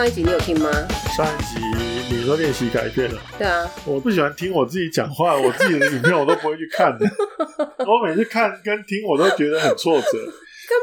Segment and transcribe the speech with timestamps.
[0.00, 0.70] 上一集你有听吗？
[1.14, 1.60] 上一集
[2.10, 7.06] 你说练习改变了，对啊，我不喜欢听我自己讲话，我自己的影片我都不会去看的。
[7.84, 10.32] 我每次看跟听我都觉得很挫折，干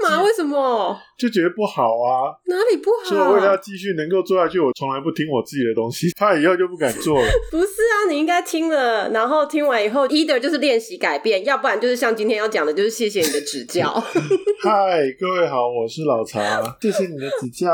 [0.03, 0.23] 嘛？
[0.23, 0.99] 为什么？
[1.17, 2.35] 就觉得不好啊。
[2.45, 3.09] 哪里不好？
[3.09, 7.27] 所以我为了要继续能够做下去，我从来不听我自己的东西， 怕以后就不敢做了。
[7.51, 13.91] 不是啊，你应该听了，然后听完以后，either 就是练习改变，要不然就是像今天要讲的，就是谢谢你的指教。
[14.61, 17.69] 嗨，各位好，我是老茶，谢谢你的指教。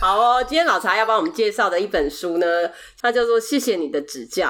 [0.00, 2.46] 好哦，今天老茶要帮我们介绍的一本书呢，
[3.00, 4.46] 它叫做《谢谢你的指教》。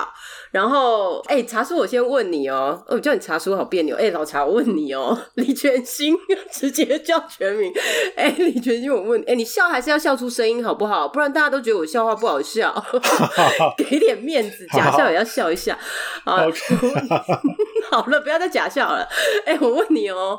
[0.54, 3.96] 然后，哎，茶叔，我先问你哦，哦，叫你茶叔好别扭。
[3.96, 6.16] 哎，老茶，我问你哦， 李全兴
[6.52, 7.72] 直接叫全名。
[8.14, 11.08] 哎，李全兴，我问，哎，你笑还是要笑出声音好不好？
[11.08, 12.72] 不然大家都觉得我笑话不好笑。
[13.76, 15.76] 给点面子，假笑也要笑一下。
[16.24, 16.46] 好，
[17.94, 19.06] 好了，不要再假笑了。
[19.46, 20.36] 哎，我问你哦，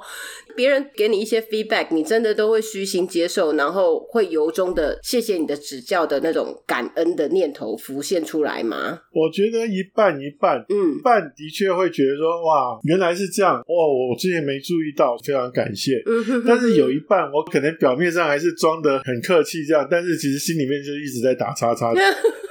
[0.57, 8.99] 别人给你一些 feedback，你真的都会虚心接受，然后会由衷的谢谢你的指教的那种感恩的念头浮现出来吗？
[9.13, 15.93] 我觉得一半一半，嗯一半的确会觉得说，哇，原来是这样，哦，我之前没注意到，非常感谢。
[16.05, 21.93] 嗯哼哼但是有一半，我可能表面上还是装的很客气，这样，但是其实心里面就一直在打叉叉。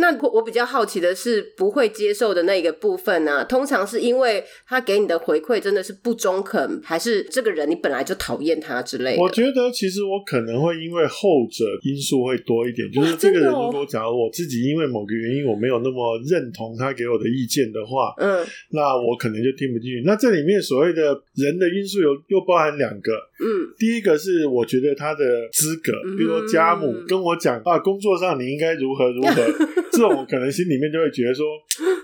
[0.00, 9.22] 那我我比较好奇的是，不会接受的那个部分呢、通常是因为他给你的回馈真的是不中肯，还是这个人你本来就讨厌他之类的？
[9.22, 20.02] 我觉得其实我可能会因为后者因素会多一点，就是这个人如果假如我自己因为某个原因我没有那么认同他给我的意见的话，嗯那我可能就听不进去。
[20.06, 23.12] 那这里面所谓的人的因素有又包含两个，
[23.44, 29.46] 嗯第一个是我觉得他的资格，比如说家母嗯跟我讲啊，工作上你应该如何如何，
[29.92, 31.46] 这种可能心里面就会觉得说，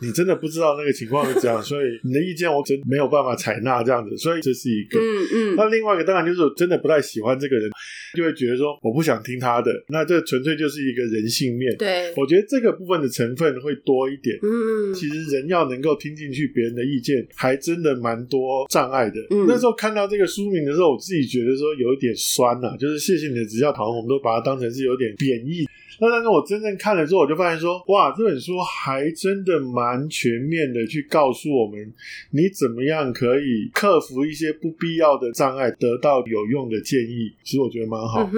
[0.02, 4.98] 你真的不知道那个情况是这样，所以你的意见我真没有办法采纳这样子，所以这是一个。
[4.98, 5.02] 嗯
[5.32, 7.70] 嗯那另外一个当然就是真的不太喜欢这个人，
[8.14, 11.74] 就会觉得说我不想听他的，那这纯粹就是一个人性面。
[11.76, 14.36] 对，我觉得这个部分的成分会多一点。
[14.42, 19.16] 嗯其实人要能够听进去别人的意见，还真的蛮多障碍的。
[19.30, 25.66] 嗯那时候看到这个书名的时候，我自己觉得说有一点酸呐、就是谢谢你的指教，好像我们都把它当成是有点贬义。
[25.98, 31.92] 那但是我真正看了之后，我就发现说，哇，这本书还真的蛮全面的，去告诉我们
[32.30, 37.32] 你怎么样可以克服一些不必要的障碍，得到有用的建议。
[37.42, 38.28] 其实我觉得蛮好。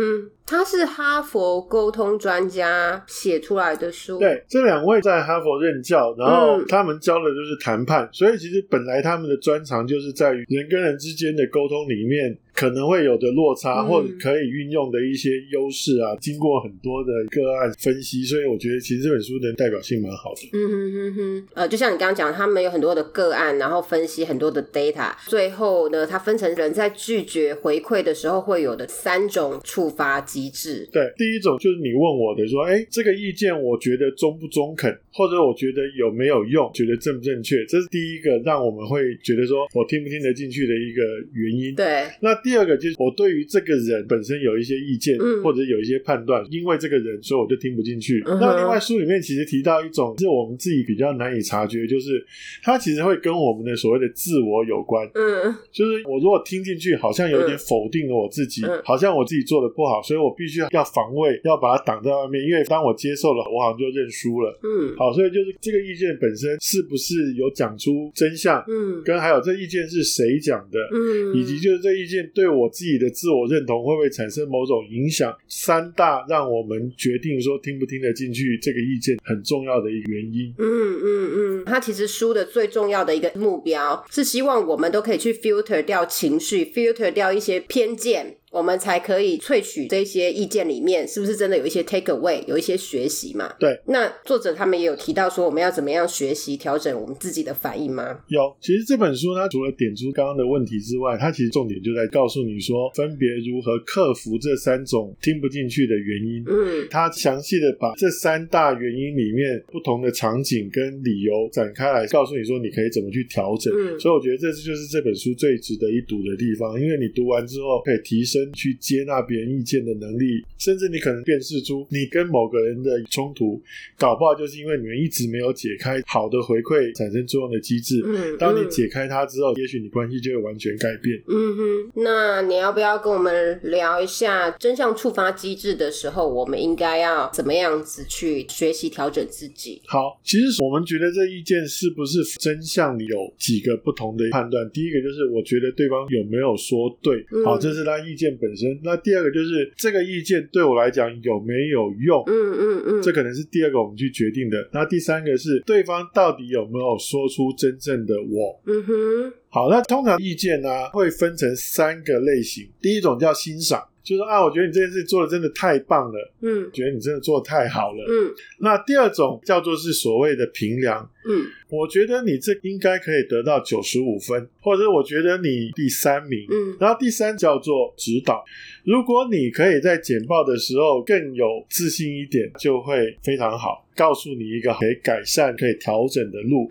[0.49, 6.65] 他是哈佛沟通专家写出来的书，，对，这两位在哈佛任教，然后嗯。
[6.69, 13.87] 他们教的就是谈判，所以其实本来他们的专长就是在于人跟人之间的沟通里面可能会有的落差，嗯。
[13.87, 20.49] 或者可以运用的一些优势啊，经过很多的个案分析，所以我觉得其实这本书的代表性蛮好的。
[20.53, 30.87] 嗯哼哼哼，呃，就像你刚刚讲，他们有很多的个案，然后分析很多的 data，最后呢，它分成人在拒绝回馈的时候会有的三种触发机制。
[30.93, 41.03] 对，第一种就是你问我的说，哎，这个意见我觉得中不中肯，或者我觉得有没有用，觉得正不正确，这是第一个让我们会觉得说我听不听得进去的一个
[41.34, 41.75] 原因。
[41.75, 48.23] 对，那第二个就是我对于这个人本身有一些意见，嗯或者有一些判断，因为这个人，所以我就听不进去。
[48.27, 52.25] 嗯那另外书里面其实提到一种是我们自己比较难以察觉，就是
[52.62, 55.05] 它其实会跟我们的所谓的自我有关。
[55.15, 62.45] 嗯就是我如果听进去，好像有点否定了我自己，嗯好像我自己做的不好，所以我必须要防卫，要把它挡在外面。
[62.45, 64.59] 因为当我接受了，我好像就认输了。
[64.62, 69.03] 嗯好，所以就是这个意见本身是不是有讲出真相，嗯。
[69.05, 80.53] 跟还有这意见是谁讲的，嗯，以及就是这意见对我自己的自我认同会不会产生某种影响，三大让我们决定说听不听得进去这个意见很重要的一个原因。
[80.59, 93.53] 嗯嗯嗯，他其实书的最重要的一个目标是希望我们都可以去 filter 掉情绪，filter 掉一些偏见，我们才可以萃取这些意见里面是不是真的有一些 take away，有一些学习嘛？
[93.59, 93.79] 对。
[93.87, 98.21] 那作者他们也有提到说，我们要怎么样学习调整我们自己的反应吗？
[98.29, 106.44] 有，其实这本书它除了点出刚刚的问题之外，它其实重点就在告诉你说，分别如何克服这三种听不进去的原因。
[106.49, 113.73] 嗯它详细的把这三大原因里面不同的场景跟理由展开来，告诉你说你可以怎么去调整。
[113.75, 123.61] 嗯所以我觉得这就是这本书最值得一读的地方，因为你读完之后可以提升去接纳别人意见的能力，甚至你可能辨识出你跟某个人的冲突，
[123.99, 128.02] 搞不好就是因为你们一直没有解开好的回馈产生作用的机制。
[128.38, 131.17] 当你解开它之后，也许你关系就会完全改变。
[131.29, 139.81] 嗯哼，那你要不要跟我们聊一下真相触发机制的时候，我们应该要怎么样子去学习调整自己？
[139.87, 144.69] 好，其实我们觉得这意见是不是真相有几个不同的判断。
[144.70, 148.79] 第一个就是我觉得对方有没有说对，嗯好，这是他意见见本身。
[148.83, 152.23] 那第二个就是这个意见对我来讲有没有用？
[152.27, 154.69] 嗯嗯嗯，这可能是第二个我们去决定的。
[154.73, 158.61] 那第三个是对方到底有没有说出真正的我？
[158.67, 162.69] 嗯哼，好，那通常意见呢会分成三个类型。
[162.83, 168.05] 第一种叫欣赏，就是说啊，我觉得你这件事做的真的太棒了，嗯觉得你真的做的太好了。
[168.08, 176.46] 嗯那第二种叫做是所谓的评量，嗯我觉得你这应该可以得到九十五分，或者我觉得你第三名。
[176.50, 178.43] 嗯然后第三叫做指导，
[178.84, 186.69] 如果你可以在简报的时候更有自信一点，就会非常好，告诉你一个可以改善、可以调整的路。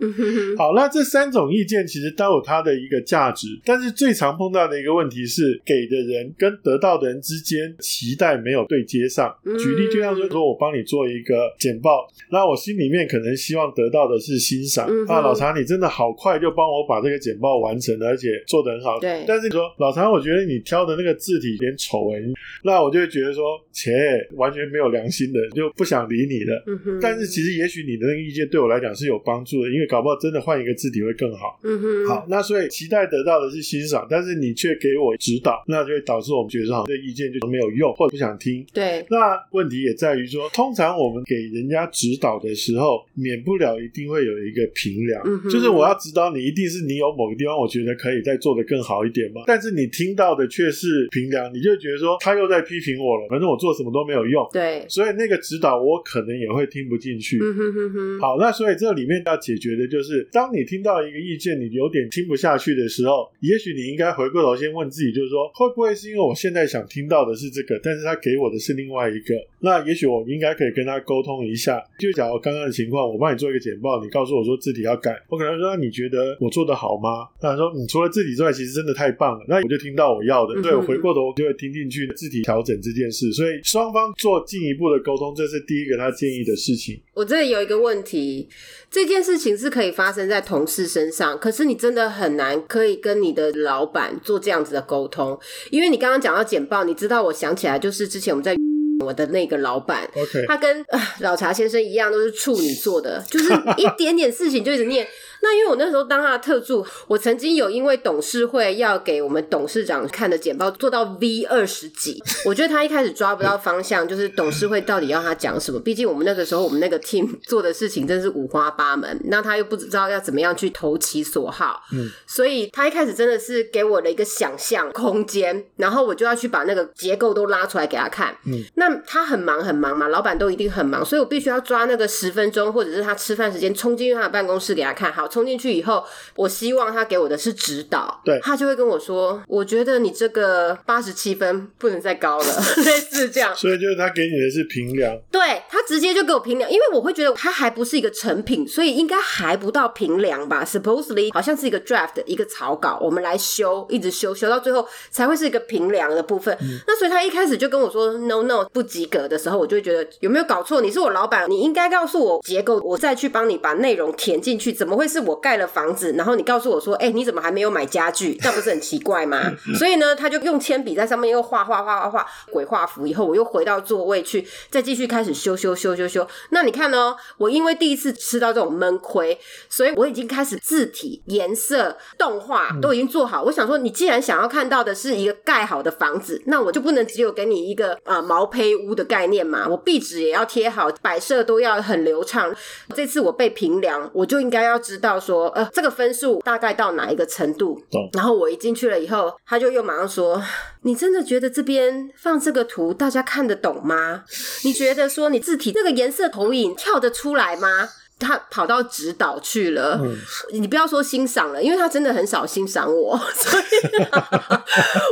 [0.56, 9.28] 好，那这三种意见其实都有它的一个价值，但是最常碰到的一个问题是，给的人跟得到的人之间期待没有对接上。
[9.44, 14.86] 嗯举例就像说，说我帮你做一个简报，那我心里面可能希望得到的是欣赏。
[14.88, 18.98] 嗯啊，老查，你真的好快就帮我把这个简报完成了，而且做得很好。
[19.00, 22.20] 对但是你说老查，我觉得你挑的那个字体有点丑哎，
[22.64, 23.92] 那我就会觉得说，切，
[24.36, 26.64] 完全没有良心的，就不想理你了。
[26.66, 31.58] 嗯哼，但是其实也许你的那个意见对我来讲是有帮助的，因为搞不好真的换一个字体会更好。
[31.64, 38.64] 嗯哼，好，那所以期待得到的是欣赏，但是你却给我指导，那就会导致我们觉得好像这意见就没有用，或者不想听。
[38.72, 49.42] 对，那问题也在于说，通常我们给人家指导的时候，免不了一定会有一个评量，嗯就是我要指导你，一定是你有某个地方我觉得可以再做的更好一点嘛。
[49.46, 57.38] 但是你听到的却是评量，你就觉得说他又在批评我了，反正我做什么都没有用，对，所以那个指导我可能也会听不进去。
[57.38, 69.34] 嗯哼哼哼，好，那所以这里面要解决的就是，当你听到一个意见，你有点听不下去的时候，也许你应该回过头先问自己，就是说，会不会是因为我现在想听到的是这个，但是他给我的是另外一个？
[69.60, 71.80] 那也许我应该可以跟他沟通一下。
[72.00, 77.28] 就假如刚刚的情况，我帮你做一个简报，你告诉我说字体要改，我可能说，那你觉得我做的好吗？
[77.40, 79.44] 那他说，你除了字体之外，其实真的太棒了。
[79.48, 83.32] 那我就听到我要的，对我回过头就会听进去字体调整这件事。
[83.32, 86.87] 所以双方做进一步的沟通，这是第一个他建议的事情。
[87.14, 88.48] 我这里有一个问题，
[88.90, 95.38] 这件事情是可以发生在同事身上，可是你真的很难可以跟你的老板做这样子的沟通，
[95.70, 98.54] 因为你刚刚讲到简报，你知道我想起来就是之前我们在
[99.04, 100.10] 我的那个老板
[100.48, 105.06] 他跟、呃、老茶先生一样，都是处女座的，就是一点点事情就一直念。
[105.40, 115.78] 那因为我那时候当他的特助，我曾经有因为董事会要给我们董事长看的简报做到 V 二十几，我觉得他一开始抓不到方向，就是董事会到底要他讲什么。
[115.80, 128.36] 毕竟我们那个时候我们那个 team 做的事情真是五花八门，那他又不知道要怎么样去投其所好，嗯，所以他一开始真的是给我的一个想象空间，然后我就要去把那个结构都拉出来给他看。
[128.46, 135.12] 嗯，那他很忙很忙嘛，老板都一定很忙，所以我必须要抓那个十分钟，或者是他吃饭时间冲进去他的办公室给他看。
[135.12, 136.04] 好，冲进去以后，
[136.34, 142.44] 我希望他给我的是指导，对他就会跟我说，我觉得你这个八十七分不能再高了，
[142.84, 143.54] 类似这样。
[143.54, 150.64] 所以就是他给你的是评量，对他直接就给我评量，因为我会觉得他还不是一个成品，所以应该还不到评量吧。
[150.64, 156.56] Supposedly 好像是一个 draft 一个草稿，我们来修，一直修，修到最后才会是一个评量的部分。
[156.86, 160.80] 那所以他一开始就跟我说 no no 不及格的时候，我就会觉得有没有搞错？
[160.80, 164.72] 你是我老板，你应该告诉我结构，我再去帮你把内容填进去。
[164.72, 168.38] 怎么会是我盖了房子，然后你告诉我说，哎、你怎么还没有买家具？
[168.42, 169.52] 那不是很奇怪吗？
[169.78, 176.26] 所以呢，他就用铅笔在上面又画画画画画鬼画符，以后我又回到座位去，再继续开始修修修修修。
[176.50, 183.42] 那你看哦，我因为第一次吃到这种闷亏，所以我已经开始字体、颜色、动画都已经做好。
[183.44, 192.54] 我想说，你既然想要看到的是一个盖好的房子，那我就不能只有给你一个呃毛坯屋的概念嘛，我壁纸也要贴好，摆设都要很流畅。
[192.94, 197.80] 这次我被评量，我就应该要知道说，呃，这个分数大概到哪一个程度。
[197.88, 200.42] 懂然后我一进去了以后，他就又马上说
[200.82, 204.24] ：“你真的觉得这边放这个图大家看得懂吗？
[204.64, 207.88] 你觉得说你字体这个颜色投影跳得出来吗？”
[208.18, 210.16] 他跑到指导去了，嗯
[210.52, 213.64] 你不要说欣赏了，因为他真的很少欣赏我， 所以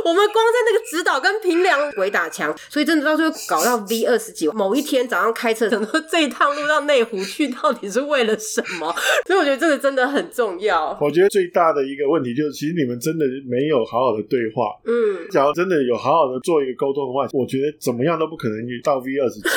[0.03, 4.47] 我们光在那个指导跟平凉鬼打墙，所以真的到最后搞到 V 二十几。
[4.49, 8.93] 某一天早上开车，想说这一趟路到内湖去到底是为了什么？
[9.25, 10.97] 所以我觉得这个真的很重要。
[11.01, 14.75] 我觉得最大的一个问题就是，其实你们真的没有好好的对话。
[14.85, 19.49] 嗯，假如真的有好好的做一个沟通的话，我觉得怎么样都不可能到 V 二十几。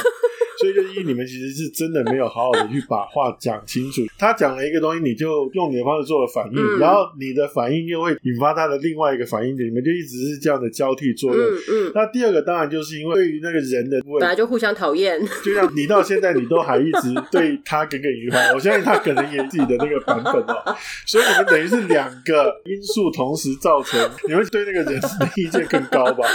[0.59, 4.02] 所以就是一你们其实是真的没有好好的去把话讲清楚。
[4.19, 11.40] 他讲了一个东西，你就用你的方式做了反应，嗯然后你的反应又会引发他的另外一个反应，你们就一直是这样的交替作用。
[11.40, 20.76] 嗯嗯，那第二个当然就是因为对于那个人的，本来就互相讨厌，就像你到现在你都还一直对他耿耿于怀，我相信他可能也有自己的那个版本哦，
[21.07, 26.26] 所以你们等于是两个因素同时造成，你们对那个人的意见更高吧？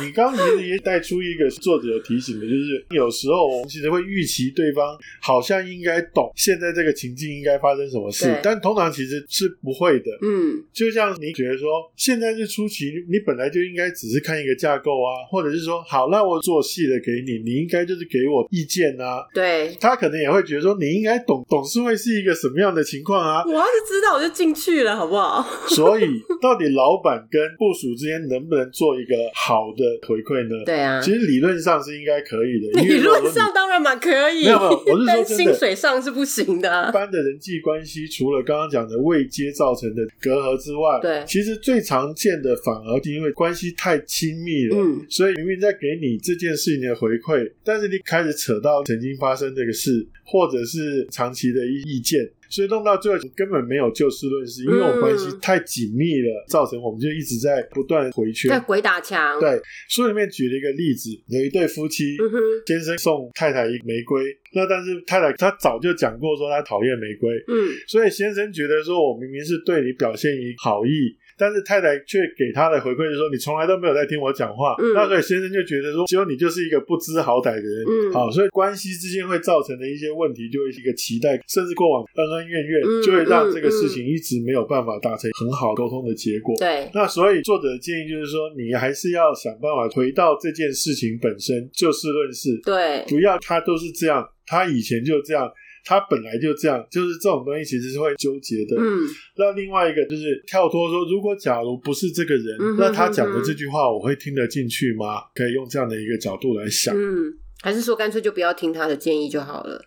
[0.00, 10.06] 你刚刚其实也带出一个作者有提醒的，就是有时候我们其实会预期对方好像应该懂现在这个情境应该发生什么事，但通常其实是不会的。
[10.22, 19.26] 嗯就像你觉得说，现在是初期，你本来就应该只是看一个架构啊，或者是说，好，那我做细的给你，你应该就是给我意见啊。
[19.32, 19.74] 对。
[19.80, 23.44] 他可能也会觉得说，你应该懂董事会是一个什么样的情况啊。
[23.46, 25.44] 我要是知道，我就进去了，好不好？
[25.68, 26.06] 所以，
[26.40, 30.64] 到底老板跟部署之间能不能做一个好的回馈呢？
[30.64, 32.80] 对啊，其实理论上是应该可以的。
[32.82, 36.92] 理论上当然蛮可以，没有没有我是说但薪水上是不行的啊一。
[36.92, 52.28] 般的人际关系，除了刚刚讲的未接造成的隔阂之外，对其实最常见的反而是因为关系太亲密了，嗯所以明明在给你这件事情的回馈，但是你开始扯到曾经发生这个事，或者是长期的意意见。
[52.56, 55.38] 所以弄到最后根本没有就事论事，因为我们关系嗯。
[55.42, 58.50] 太紧密了，造成我们就一直在不断回圈。
[58.50, 59.60] 在鬼打墙，对，
[59.90, 62.32] 书里面举了一个例子，有一对夫妻，嗯，
[62.66, 64.24] 先生送太太一玫瑰，
[64.56, 67.68] 那但是太太她早就讲过说她讨厌玫瑰，嗯。
[67.86, 74.94] 所以先生觉得说我明明是对你表现以好意，但是太太却给他的回馈是说你从来都没有在听我讲话，嗯。
[74.94, 78.12] 那所以先生就觉得说只有你就是一个不知好歹的人，嗯。
[78.12, 86.56] 好，所以关系之间会造成的一些问题，就会是一个期待，甚至过往恩恩怨怨，嗯就会让这个事情一直没有办法达成很好沟通的结果。
[86.56, 95.50] 对，那所以作者的建议就是说，你还是要想办法回到这件事情本身，就事论事，对，不要他都是这样，他以前就这样，
[95.84, 98.76] 他本来就这样，就是这种东西其实是会纠结的。
[98.78, 105.22] 嗯那另外一个就是跳脱说，如果假如不是这个人，嗯哼那他讲的这句话我会听得进去吗？
[105.34, 106.94] 可以用这样的一个角度来想。
[106.96, 109.84] 嗯，还是说干脆就不要听他的建议就好了。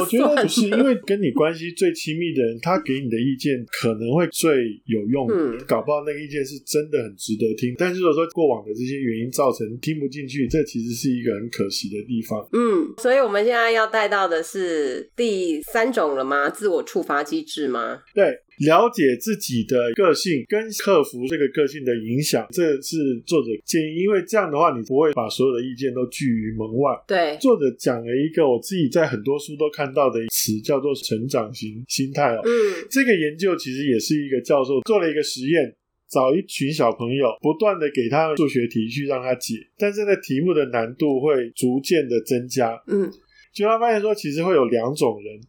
[0.00, 7.74] 我觉得不是，因为跟你关系最亲密的人，他给你的意见可能会最有用，嗯搞不好那个意见是真的很值得听。
[7.78, 12.46] 但是如果说过往的这些原因造成听不进去，这其实是一个很可惜的地方。
[12.52, 16.50] 嗯，所以我们现在要带到的是第三种了吗？
[16.50, 18.00] 自我触发机制吗？
[18.14, 26.92] 对，了解自己的个性跟克服这个个性的影响，这是作者建议，因为这样的话，你不会把所有的意见都拒于门外。
[27.06, 32.42] 对，作者讲了一个我自己在很多书都看到的词，叫做成长型心态哦。
[32.44, 35.74] 嗯这个研究其实也是一个教授做了一个实验，
[36.10, 42.80] 找一群小朋友，不断的给他们数学题去让他解，但是呢，题目的难度会逐渐的增加。
[42.86, 43.10] 嗯
[43.52, 45.40] 就他发现说，其实会有两种人。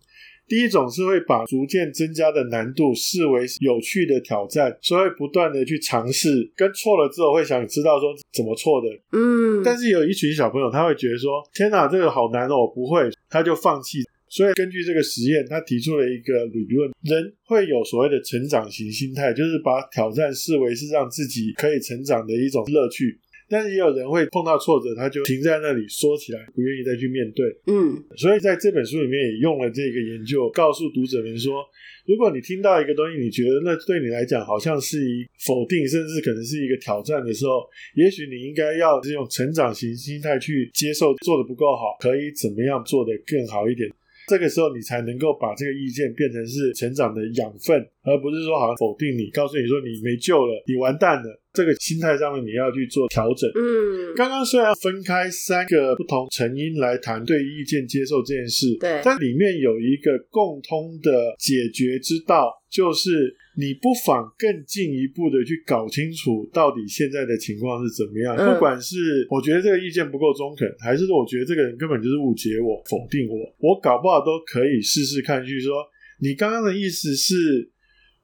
[0.48, 8.88] 第一种是会把逐渐增加的难度视为有趣的挑战，所以会不断的去尝试，跟错了之后会想知道说怎么错的。
[9.18, 14.00] 嗯，但是有一群小朋友他会觉得说，天哪，这个好难哦，我不会，他就放弃。
[14.30, 23.20] 所以根据这个实验，他提出了一个理论：人会有所谓的成长型心态，就是把挑战视为是让自己可以成长的一种乐趣。
[23.50, 27.46] 但是也有人会碰到挫折，他就停在那里缩起来，不愿意再去面对。
[27.68, 31.64] 嗯所以在这本书里面也用了这个研究，告诉读者们说，
[32.06, 37.64] 如果你听到一个东西，你觉得那对你来讲好像是一否定，甚至可能是一个挑战的时候，
[37.96, 43.90] 也许你应该要这种成长型心态去接受，做的不够好，可以怎么样做的更好一点。
[44.28, 51.43] 这个时候，你才能够把这个意见变成是成长的养分，而不是说好像否定你，告诉你说你没救了，你完蛋了。
[51.54, 53.50] 这个心态上面你要去做调整。
[53.56, 68.36] 嗯，刚刚虽然分开三个不同成因来谈对意见接受这件事，对但里面有一个共通的解决之道，就是你不妨更进一步的去搞清楚到底现在的情况是怎么样。
[68.36, 75.86] 嗯不管是我觉得这个意见不够中肯，还是说我觉得这个人根本就是误解我、否定我，我搞不好都可以试试看，去说
[76.20, 77.70] 你刚刚的意思是，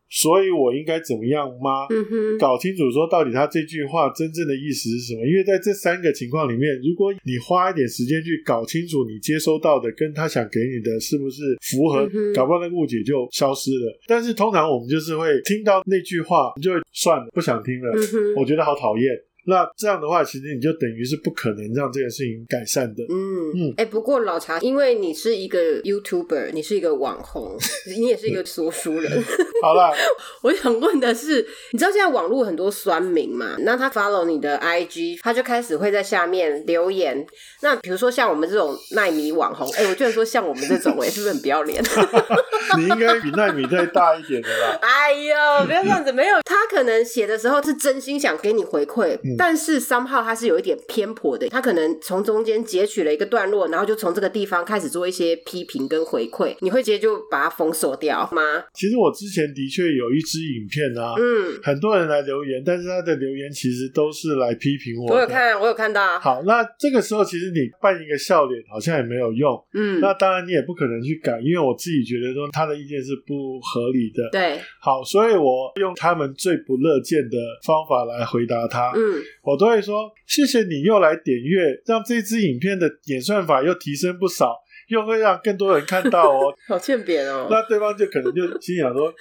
[0.09, 1.85] 所以我应该怎么样吗？
[1.89, 5.25] 嗯，搞清楚说到底他这句话真正的意思是什么。
[5.25, 13.99] 因为在这三个情况里面，如果你花一点时间去搞清楚你接收到的跟他想给你的是不是符合嗯，搞不好那个误解就消失了。
[14.07, 19.13] 但是通常我们就是会听到那句话，你就会算了，不想听了，嗯，我觉得好讨厌。
[19.49, 23.03] 那这样的话，其实你就等于是不可能让这件事情改善的。
[23.09, 27.57] 嗯嗯哎、不过老茶，因为你是一个 YouTuber，你是一个网红，
[27.97, 29.11] 你也是一个说书人。
[29.61, 29.91] 好啦，
[30.43, 33.55] 我想问的是，你知道现在网络很多酸民嘛？
[33.59, 37.25] 那他 follow 你的 IG，他就开始会在下面留言。
[37.61, 41.83] 那比如说像我们这种耐米网红，哎、我居然说像我们这种、哎，是不是很不要脸？
[42.77, 44.77] 你应该比耐米再大一点的啦。
[44.81, 58.41] 哎呦，不要这样子，没有，他可能写的时候是真心想给你回馈，但是 somehow 他是有一点偏颇的，他可能从中间截取了一个段落，然后就从这个地方开始做一些批评跟回馈，你会直接就把它封锁掉吗？
[58.73, 65.15] 其实我之前的确有一支影片啊，嗯，很多人来留言，但是他的留言其实都是来批评我的。
[65.15, 69.57] 我有看，我有看到，好，那这个时候其实你扮一个笑脸好像也没有用。
[69.73, 74.29] 嗯，那当然你也不可能去改，因为我自己觉得说他的意见是不合理的。
[74.31, 78.91] 对，好，所以我用他们最不乐见的方法来回答他。
[78.95, 84.55] 嗯，我都会说谢谢你又来点阅，让这支影片的演算法又提升不少，
[84.89, 86.53] 又会让更多人看到哦。
[86.67, 87.47] 好欠扁哦。
[87.49, 89.13] 那对方就可能就心想说，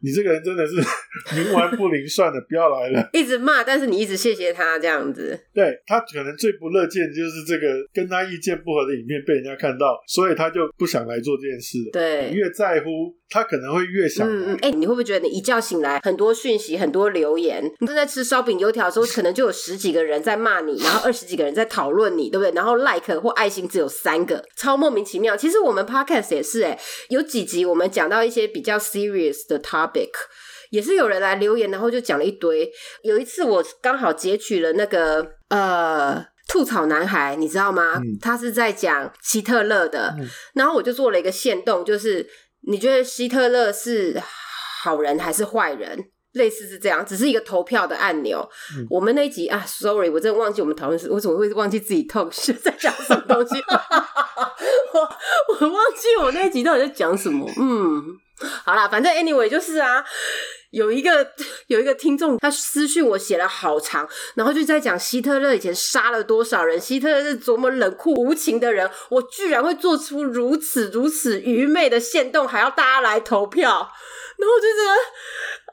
[0.00, 0.74] 你这个人真的是
[1.34, 3.08] 冥顽不灵，算了，不要来了。
[3.12, 11.90] 一直骂，但是你一直谢谢他这样子，对他可能最不乐见就是这个跟他意见不合的影片被人家看到，所以他就不想来做这件事了。
[11.92, 14.28] 对你，越在乎，他可能会越想。
[14.28, 22.52] 嗯嗯，哎、你会不会觉得你一觉醒来，很多讯息，很多留言，你正在吃烧饼油条的时候，可能就有十几个人在骂你，然后二十几个人在讨论你，对不对？
[22.52, 25.36] 然后 like 或爱心只有三个，超莫名其妙。
[25.36, 26.78] 其实我们 podcast 也是、哎，
[27.08, 30.10] 有几集我们讲到一些比较 serious 的 topic。
[30.70, 32.68] 也是有人来留言，然后就讲了一堆。
[33.04, 37.94] 有一次我刚好截取了那个呃吐槽男孩，你知道吗？
[37.98, 42.26] 嗯他是在讲希特勒的，嗯然后我就做了一个限动，就是
[42.62, 44.20] 你觉得希特勒是
[44.82, 46.10] 好人还是坏人？
[46.32, 48.46] 类似是这样，只是一个投票的按钮。
[48.76, 53.54] 嗯我们那一集啊，sorry，我真的忘记我们讨论是，我怎么会忘记自己 talk 是在讲什么东西？
[54.92, 57.50] 我我忘记我那一集到底在讲什么。
[57.58, 58.04] 嗯，
[58.64, 60.04] 好啦，反正 anyway 就是啊，
[60.76, 61.26] 有一个
[61.68, 73.90] 有一个听众他私讯我写了好长，然后就在讲希特勒以前杀了多少人，希特勒是多么冷酷无情的人，我居然会做出如此如此愚昧的限动，还要大家来投票，
[74.38, 74.94] 然后我就觉得。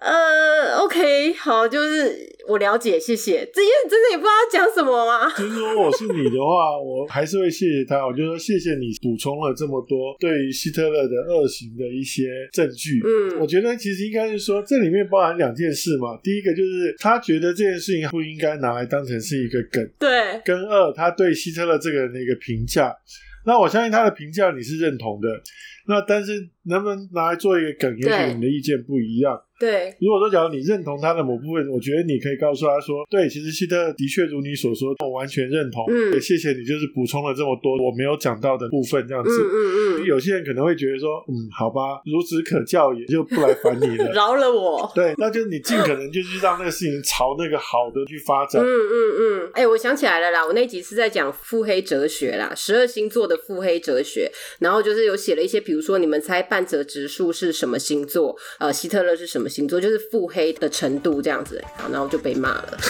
[0.03, 2.13] 呃，OK，好，就是
[2.49, 3.49] 我了解，谢谢。
[3.53, 5.31] 这因为真的也不知道要讲什么嘛。
[5.39, 8.05] 就是说我是你的话，我还是会谢谢他。
[8.05, 12.99] 我就说谢谢你补充了这么多对于希特勒的恶行的一些证据。
[13.05, 16.19] 嗯我觉得其实应该是说这里面包含两件事嘛。
[16.21, 22.93] 第一个就是他觉得这件事情不应该拿来当成是一个梗，对，跟二他对希特勒这个人的一个评价。
[23.45, 25.29] 那我相信他的评价你是认同的。
[25.85, 26.31] 那但是
[26.65, 29.39] 能不能拿来做一个梗，也许你的意见不一样。
[29.59, 35.85] 对，如果说假如你认同他的某部分，我觉得你可以告诉他说，对，其实希特勒的确如你所说，我完全认同。
[35.87, 40.01] 嗯也谢谢你，就是补充了这么多我没有讲到的部分，这样子嗯嗯。
[40.01, 44.11] 嗯有些人可能会觉得说，嗯，好吧，孺子可教也，就不来烦你嗯，了。
[44.11, 44.91] 饶了我。
[44.93, 48.61] 对，那就你尽可能就是让那个事情朝那个好的去发展。
[48.61, 62.77] 嗯嗯嗯，哎、我想起来了啦，我那集是在讲腹黑哲学啦，十二星座的腹黑哲学，然后就是有写了一些，比如说你们猜半泽直树是什么星座，呃，希特勒是什么星座，就是腹黑的程度这样子，好，然后就被骂了。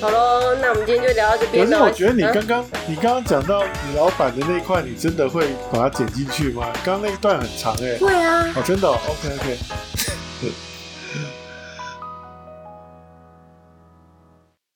[0.00, 1.76] 好喽，那我们今天就聊到这可边可。
[1.76, 6.72] 是我觉得你刚刚刚、你刚刚讲到你老板的那一块，你真的会把它剪进去吗？
[6.84, 9.56] 刚刚那一段很长哎、会啊，哦，真的、哦、，OK OK。